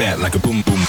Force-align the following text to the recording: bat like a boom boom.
bat 0.00 0.18
like 0.18 0.34
a 0.34 0.38
boom 0.38 0.62
boom. 0.62 0.79